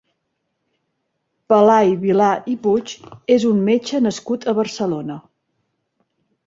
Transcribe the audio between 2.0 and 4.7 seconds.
Vilar i Puig és un metge nascut a